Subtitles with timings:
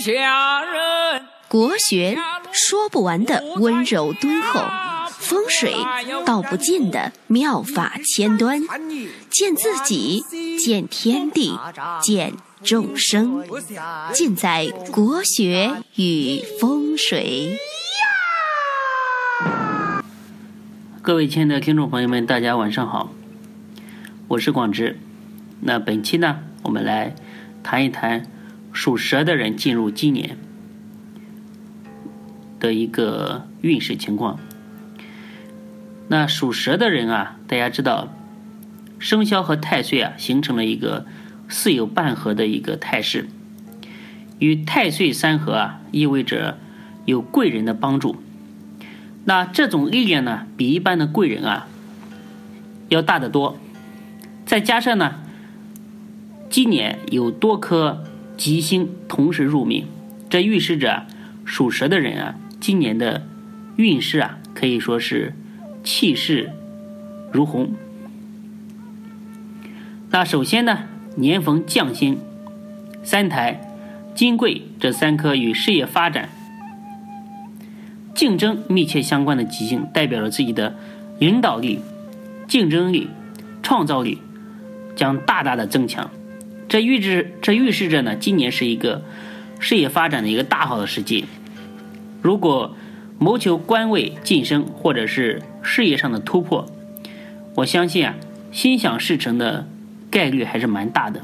[0.00, 1.22] 下人。
[1.46, 2.16] 国学
[2.52, 4.60] 说不完的温柔敦厚，
[5.10, 5.74] 风水
[6.24, 8.62] 道不尽的妙法千端，
[9.28, 10.24] 见自己，
[10.58, 11.58] 见天地，
[12.00, 13.44] 见众生，
[14.12, 17.58] 尽在国学与风水。
[21.02, 23.12] 各位亲爱的听众朋友们，大家晚上好，
[24.28, 24.98] 我是广志。
[25.60, 27.14] 那本期呢，我们来
[27.62, 28.24] 谈一谈
[28.72, 30.36] 属蛇的人进入今年
[32.58, 34.38] 的一个运势情况。
[36.08, 38.12] 那属蛇的人啊，大家知道，
[38.98, 41.06] 生肖和太岁啊形成了一个
[41.48, 43.28] 四有半合的一个态势，
[44.38, 46.58] 与太岁三合啊，意味着
[47.04, 48.16] 有贵人的帮助。
[49.24, 51.68] 那这种力量呢，比一般的贵人啊
[52.88, 53.58] 要大得多。
[54.44, 55.20] 再加上呢，
[56.48, 58.04] 今年有多颗
[58.40, 59.84] 吉星同时入命，
[60.30, 61.04] 这预示着
[61.44, 63.26] 属蛇的人啊，今年的
[63.76, 65.34] 运势啊可以说是
[65.84, 66.50] 气势
[67.30, 67.74] 如虹。
[70.08, 70.84] 那首先呢，
[71.16, 72.18] 年逢将星、
[73.02, 73.60] 三台、
[74.14, 76.30] 金贵这三颗与事业发展。
[78.14, 80.74] 竞争密切相关的吉星，代表着自己的
[81.18, 81.80] 领导力、
[82.48, 83.10] 竞争力、
[83.62, 84.16] 创造力
[84.96, 86.10] 将大大的增强。
[86.70, 89.02] 这预示这预示着呢，今年是一个
[89.58, 91.24] 事业发展的一个大好的时机。
[92.22, 92.76] 如果
[93.18, 96.64] 谋求官位晋升或者是事业上的突破，
[97.56, 98.14] 我相信啊，
[98.52, 99.66] 心想事成的
[100.12, 101.20] 概率还是蛮大的。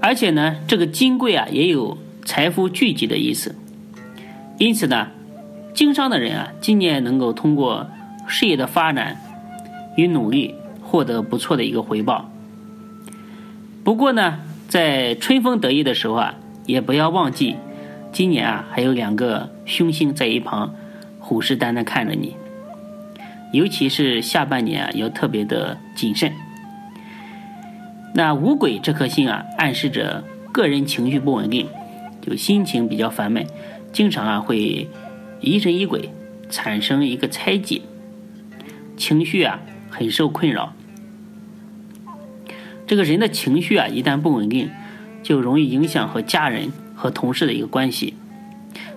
[0.00, 3.54] 而且呢，这个金贵啊，也有财富聚集的意思。
[4.56, 5.08] 因此呢，
[5.74, 7.90] 经商的人啊，今年能够通过
[8.26, 9.20] 事业的发展
[9.98, 12.32] 与努力，获得不错的一个回报。
[13.90, 14.38] 不过呢，
[14.68, 17.56] 在春风得意的时候啊，也不要忘记，
[18.12, 20.76] 今年啊还有两个凶星在一旁
[21.18, 22.36] 虎视眈眈看着你。
[23.52, 26.32] 尤其是下半年啊，要特别的谨慎。
[28.14, 30.22] 那五鬼这颗星啊，暗示着
[30.52, 31.66] 个人情绪不稳定，
[32.20, 33.44] 就心情比较烦闷。
[33.92, 34.88] 经常啊会
[35.40, 36.10] 疑神疑鬼，
[36.48, 37.82] 产生一个猜忌，
[38.96, 39.58] 情绪啊
[39.90, 40.74] 很受困扰。
[42.90, 44.68] 这个人的情绪啊一旦不稳定，
[45.22, 48.14] 就容易影响和家人和同事的一个关系。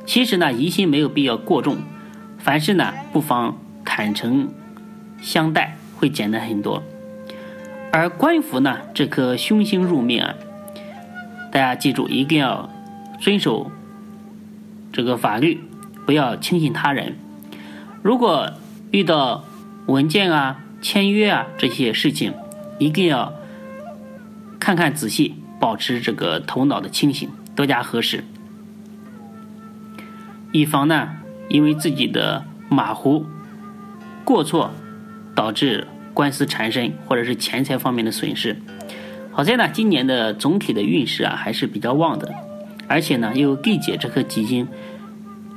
[0.04, 1.78] 其实呢疑心没有必要过重，
[2.40, 4.50] 凡事呢不妨坦诚
[5.22, 6.81] 相待，会简单很多。
[7.92, 10.34] 而官符呢这颗凶星入命啊，
[11.52, 12.68] 大家记住一定要
[13.22, 13.70] 遵守。
[14.92, 15.62] 这个法律
[16.08, 17.16] 不要轻信他人。
[18.02, 18.54] 如果
[18.90, 19.46] 遇到
[19.86, 22.34] 文件啊、签约啊这些事情，
[22.80, 23.31] 一定要
[24.63, 28.24] 看看仔细，保持这个头脑的清醒，多加核实，
[30.53, 31.09] 以防呢
[31.50, 33.25] 因为自己的马虎
[34.24, 34.72] 过错
[35.35, 38.56] 导致官司缠身或者是钱财方面的损失。
[39.34, 42.34] 好在呢，今年的总体的运势啊还是比较旺的。
[42.88, 44.69] 而且呢，又有地解这颗吉星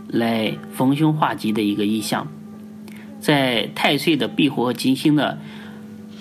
[0.08, 2.26] 来逢凶化吉的一个意象，
[3.20, 5.38] 在太岁的庇护和吉星的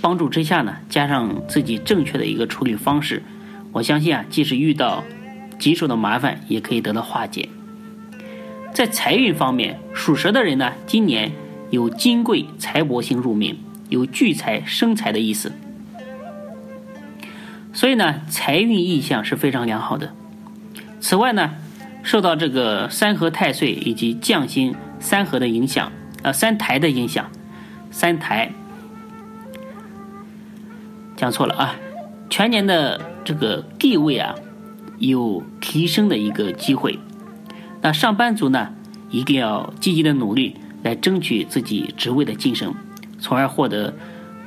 [0.02, 3.24] 帮助之下呢，加上自己正确的一个处理方式，
[3.72, 5.04] 我相信啊，即使遇到
[5.58, 7.50] 棘手的麻烦，也可以得到化解。
[8.74, 11.32] 在财运方面，属蛇的人呢，今年
[11.72, 13.58] 有金贵财帛星入命，
[13.90, 15.54] 有聚财生财的意思，
[17.74, 20.14] 所以呢，财运意向是非常良好的。
[21.00, 21.52] 此外呢，
[22.04, 25.92] 受到这个三合太岁以及将星三合的影响，
[26.22, 27.30] 呃，三台的影响，
[27.92, 28.52] 三台
[31.16, 31.76] 讲错了啊，
[32.30, 34.36] 全年的这个地位啊
[35.00, 37.00] 有提升的一个机会。
[37.82, 38.70] 那上班族呢，
[39.10, 42.74] 一定要积极的努力来争取自己职位的晋升，
[43.20, 43.94] 从而获得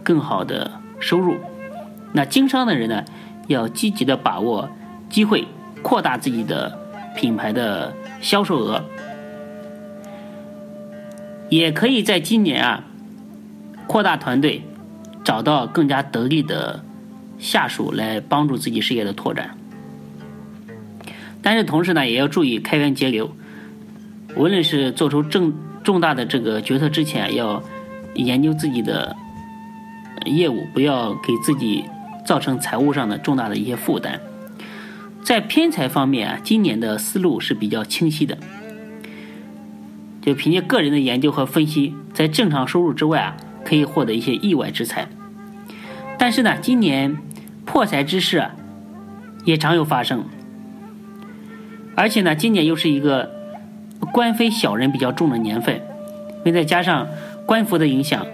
[0.02, 1.36] 更好的收入。
[2.12, 3.04] 那经商的人呢，
[3.46, 4.68] 要积极的把握
[5.08, 5.46] 机会。
[5.80, 6.76] 扩大自己的
[7.16, 8.82] 品牌的销售额，
[11.48, 12.82] 也可以在今年啊
[13.86, 14.62] 扩大团队，
[15.28, 16.82] 找到更加得力的
[17.38, 19.58] 下属来帮助自己事业的拓展。
[21.42, 23.30] 但是同时呢，也要注意开源节流，
[24.36, 25.52] 无论是做出重
[25.84, 27.62] 重大的这个决策之前，要
[28.14, 29.14] 研究自己的
[30.24, 31.84] 业务，不要给自己
[32.24, 34.18] 造成财务上的重大的一些负担。
[35.22, 38.38] 在偏财方面啊，今年的思路是比较清晰的，
[40.22, 45.06] 就凭借个人的研究和分析，在正常收入之外啊，可以获得一些意外之财。
[46.18, 47.16] 但是呢，今年
[47.64, 48.50] 破财之事，
[49.44, 50.24] 也常有发生。
[51.94, 53.30] 而且呢，今年又是一个
[54.12, 55.80] 官非小人比较重的年份，
[56.44, 57.08] 并再加上
[57.46, 58.26] 官服的影响，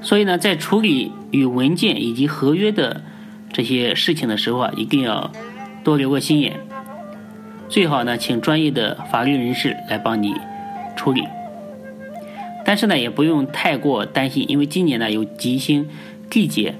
[0.00, 3.02] 所以呢，在处理与文件以及合约的
[3.52, 5.30] 这些事情的时候啊，一定要
[5.82, 6.60] 多留个心眼，
[7.68, 10.34] 最好呢，请专业的法律人士来帮你
[10.94, 11.24] 处理。
[12.64, 15.86] 但是呢，也不用太过担心，因为今年呢有吉星
[16.30, 16.74] 地解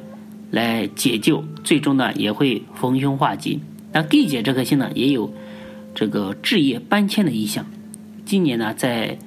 [0.51, 3.61] 来解救，最终呢也会逢凶化吉。
[3.93, 5.33] 那地解这颗星呢也有
[5.95, 7.67] 这个置业搬迁的意向，
[8.25, 9.19] 今年呢在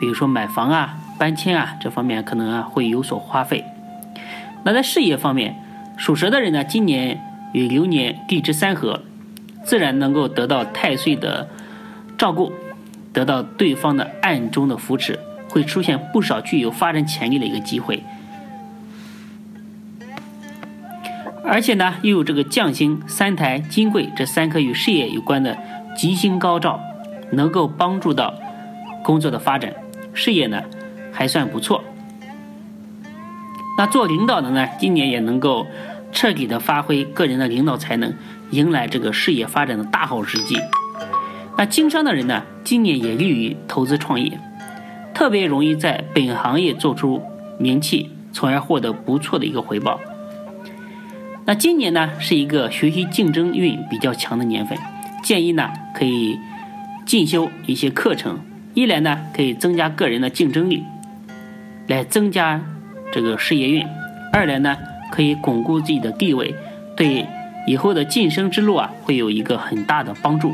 [0.00, 3.64] 比如说买房啊、搬迁啊这方面可能啊会有所花费。
[4.64, 5.54] 那在事业方面，
[5.96, 7.20] 属蛇的人呢今年
[7.52, 9.02] 与流年地支三合，
[9.64, 11.48] 自然能够得到太岁的
[12.16, 12.52] 照顾。
[13.16, 15.18] 得到对方的暗中的扶持，
[15.48, 18.02] 会出现不少具有发展潜力的一个机会。
[21.42, 25.56] 而且呢，又有这个将星、三台、金贵这三颗与事业有关的
[25.96, 26.78] 吉星高照，
[27.30, 28.34] 能够帮助到
[29.02, 29.72] 工作的发展，
[30.12, 30.60] 事业呢
[31.10, 31.82] 还算不错。
[33.78, 35.66] 那做领导的呢，今年也能够
[36.12, 38.12] 彻底的发挥个人的领导才能，
[38.50, 40.60] 迎来这个事业发展的大好时机。
[41.56, 44.40] 那经商的人呢，今年也利于投资创业，
[45.14, 47.22] 特别容易在本行业做出
[47.58, 50.00] 名气，从而获得不错的一个回报。
[51.44, 54.76] 那今年呢，是一个学习竞争运比较强的年份，
[55.22, 56.36] 建议呢可以
[57.06, 58.40] 进修一些课程，
[58.74, 60.82] 一来呢可以增加个人的竞争力，
[61.86, 62.60] 来增加
[63.12, 63.86] 这个事业运；
[64.32, 64.76] 二来呢
[65.12, 66.52] 可以巩固自己的地位，
[66.96, 67.24] 对
[67.68, 70.52] 以后的晋升之路啊会有一个很大的帮助。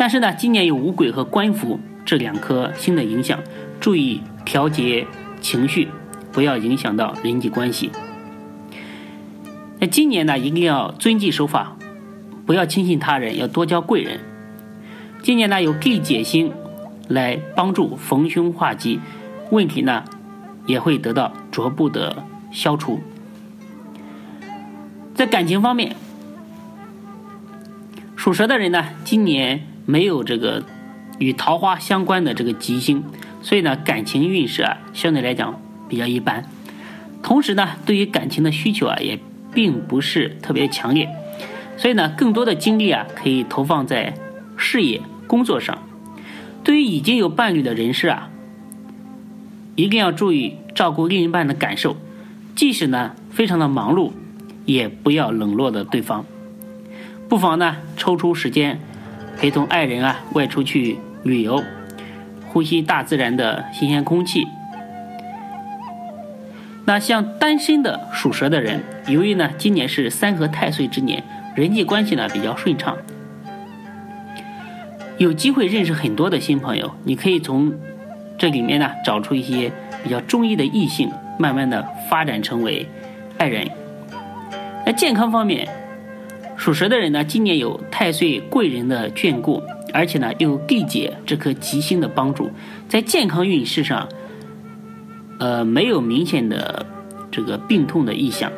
[0.00, 3.38] 但是呢，今年有五鬼和官符这两颗星的影响，
[3.78, 5.06] 注意调节
[5.42, 5.88] 情绪，
[6.32, 7.90] 不要影响到人际关系。
[9.78, 11.76] 那今年呢，一定要遵纪守法，
[12.46, 14.20] 不要轻信他人，要多交贵人。
[15.22, 16.50] 今年呢，有地解星
[17.08, 19.00] 来帮助逢凶化吉，
[19.50, 20.02] 问题呢
[20.64, 23.00] 也会得到逐步的消除。
[25.14, 25.94] 在感情方面，
[28.16, 29.66] 属蛇的人呢，今年。
[29.90, 30.62] 没有这个
[31.18, 33.02] 与桃花相关的这个吉星，
[33.42, 36.44] 所以呢，感情运势啊相对来讲比较一般。
[37.24, 39.18] 同时呢，对于感情的需求啊也
[39.52, 41.08] 并不是特别强烈，
[41.76, 44.14] 所以呢，更多的精力啊可以投放在
[44.56, 45.76] 事业工作上。
[46.62, 48.30] 对于已经有伴侣的人士啊，
[49.74, 51.96] 一定要注意照顾另一半的感受，
[52.54, 54.12] 即使呢非常的忙碌，
[54.64, 56.24] 也不要冷落的对方，
[57.28, 58.80] 不妨呢抽出时间。
[59.40, 61.64] 陪同爱人啊外出去旅游，
[62.48, 64.46] 呼吸大自然的新鲜空气。
[66.84, 72.94] 那像单身的属蛇的人，由于呢今年是三合太岁之年，人际关系呢比较顺畅，
[75.16, 76.92] 有机会认识很多的新朋友。
[77.04, 77.72] 你可以从
[78.36, 79.72] 这里面呢找出一些
[80.04, 82.86] 比较中意的异性，慢慢的发展成为
[83.38, 83.66] 爱人。
[84.84, 85.66] 那健康方面。
[86.60, 89.62] 属蛇的人呢，今年有太岁贵人的眷顾，
[89.94, 92.50] 而且呢又地解这颗吉星的帮助，
[92.86, 94.06] 在健康运势上，
[95.38, 96.84] 呃没有明显的
[97.30, 98.52] 这个病痛的意象。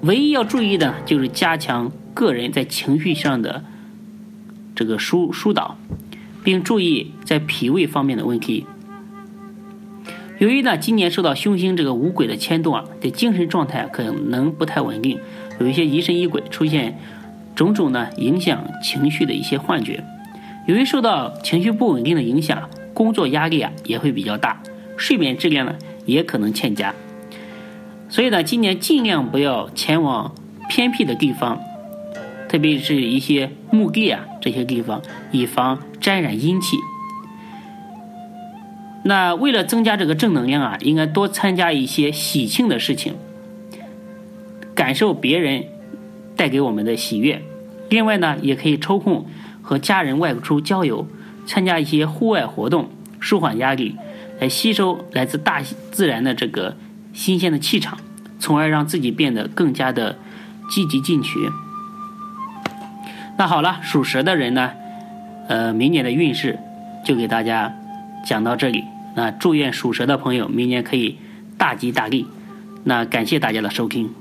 [0.00, 3.62] 唯一要注意的，就是加强个人在情绪上的
[4.74, 5.78] 这个疏疏导，
[6.42, 8.66] 并注意在脾胃方面的问题。
[10.38, 15.18] 由于呢，今年受到凶星这个五鬼的牵动啊，这精神状态可能不太稳定，
[15.58, 16.96] 有一些疑神疑鬼，出现
[17.56, 20.04] 种种呢影响情绪的一些幻觉。
[20.68, 24.62] 由于受到情绪不稳定的影响，工作压力啊也会比较大，
[24.96, 25.74] 睡眠质量呢
[26.06, 26.94] 也可能欠佳。
[28.08, 30.32] 所以呢，今年尽量不要前往
[30.68, 31.60] 偏僻的地方，
[32.48, 35.02] 特别是一些墓地啊这些地方，
[35.32, 36.76] 以防沾染阴气。
[39.08, 43.14] 那为了增加这个正能量啊，应该多参加一些喜庆的事情，
[44.74, 45.64] 感受别人
[46.36, 47.40] 带给我们的喜悦。
[47.88, 49.24] 另外呢，也可以抽空
[49.62, 51.06] 和家人外出郊游，
[51.46, 53.96] 参加一些户外活动，舒缓压力，
[54.40, 56.76] 来吸收来自大自然的这个
[57.14, 57.96] 新鲜的气场，
[58.38, 60.18] 从而让自己变得更加的
[60.70, 61.38] 积极进取。
[63.38, 64.72] 那好了，属蛇的人呢，
[65.48, 66.58] 呃，明年的运势
[67.06, 67.74] 就给大家。
[68.24, 68.84] 讲到这里，
[69.18, 71.18] 那祝愿属蛇的朋友明年可以
[71.56, 72.24] 大吉大利。
[72.84, 74.14] 那感谢大家的收听。